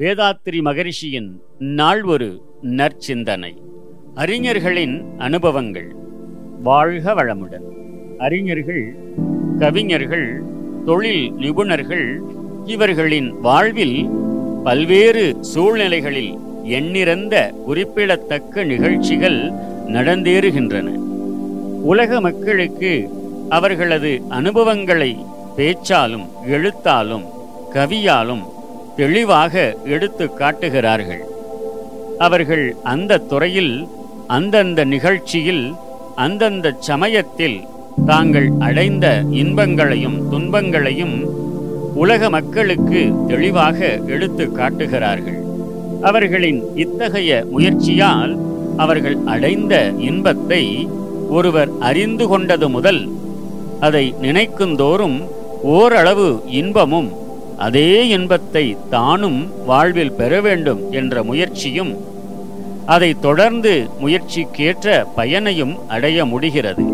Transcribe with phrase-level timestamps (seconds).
[0.00, 3.54] வேதாத்திரி மகரிஷியின் நாள் ஒரு நற்சிந்தனை.
[4.14, 5.94] அறிஞர்களின் அனுபவங்கள்.
[6.62, 7.64] வாழ்க வளமுடன்.
[8.18, 8.94] அறிஞர்கள்
[9.58, 10.42] கவிஞர்கள்
[10.86, 12.18] தொழில் நிபுணர்கள்
[12.64, 14.08] இவர்களின் வாழ்வில்
[14.64, 19.50] பல்வேறு சூழ்நிலைகளில் எண்ணிறந்த குறிப்பிடத்தக்க நிகழ்ச்சிகள்
[19.86, 20.86] நடந்தேறுகின்றன.
[21.82, 23.08] உலக மக்களுக்கு
[23.48, 25.16] அவர்களது அனுபவங்களை
[25.56, 27.24] பேச்சாலும் எழுத்தாலும்
[27.74, 28.58] கவியாலும்
[29.00, 29.54] தெளிவாக
[29.94, 31.22] எடுத்து காட்டுகிறார்கள்.
[32.26, 33.74] அவர்கள் அந்த துறையில்
[34.36, 35.64] அந்தந்த நிகழ்ச்சியில்
[36.24, 37.58] அந்தந்த சமயத்தில்
[38.10, 39.06] தாங்கள் அடைந்த
[39.42, 41.16] இன்பங்களையும் துன்பங்களையும்
[42.02, 43.00] உலக மக்களுக்கு
[43.30, 43.78] தெளிவாக
[44.14, 45.38] எடுத்து காட்டுகிறார்கள்.
[46.08, 48.32] அவர்களின் இத்தகைய முயற்சியால்
[48.84, 49.74] அவர்கள் அடைந்த
[50.08, 50.62] இன்பத்தை
[51.36, 53.02] ஒருவர் அறிந்து கொண்டது முதல்
[53.86, 55.18] அதை நினைக்குந்தோறும்
[55.74, 56.28] ஓரளவு
[56.60, 57.10] இன்பமும்
[57.60, 61.92] அதே இன்பத்தை தானும் வாழ்வில் பெற வேண்டும் என்ற முயற்சியும்
[62.86, 64.86] அதை தொடர்ந்து முயற்சிக்கேற்ற
[65.16, 66.84] பயனையும் அடைய முடிகிறது.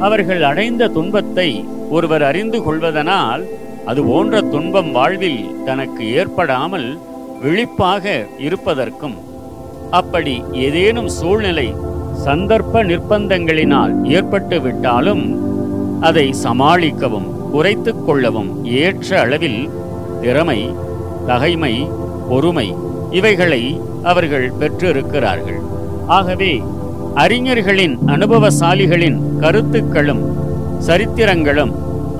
[0.00, 1.48] அவர்கள் அடைந்த துன்பத்தை
[1.90, 3.42] ஒருவர் அறிந்து கொள்வதனால்
[3.84, 6.88] அது போன்ற துன்பம் வாழ்வில் தனக்கு ஏற்படாமல்
[7.42, 8.04] விழிப்பாக
[8.38, 9.16] இருப்பதற்கும்
[9.90, 11.66] அப்படி ஏதேனும் சூழ்நிலை
[12.24, 15.24] சந்தர்ப்ப நிர்பந்தங்களினால் ஏற்பட்டு விட்டாலும்
[16.00, 19.60] அதை சமாளிக்கவும் குறைத்துக் கொள்ளவும் ஏற்ற அளவில்
[20.24, 20.60] திறமை
[21.26, 21.74] தகைமை
[22.28, 22.66] பொறுமை
[23.18, 23.62] இவைகளை
[24.10, 25.60] அவர்கள் பெற்றிருக்கிறார்கள்.
[26.16, 26.52] ஆகவே
[27.22, 30.22] அறிஞர்களின் அனுபவசாலிகளின் கருத்துக்களும்
[30.86, 31.72] சரித்திரங்களும்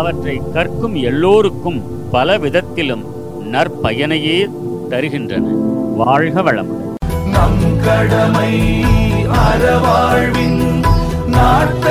[0.00, 1.80] அவற்றை கற்கும் எல்லோருக்கும்
[2.14, 3.04] பல விதத்திலும்
[3.52, 4.38] நற்பயனையே
[4.90, 5.46] தருகின்றன.
[6.00, 6.72] வாழ்க வளம்
[7.34, 8.52] நம் கடமை
[9.44, 10.60] அறவாழ்வின்
[11.36, 11.87] நாட்டு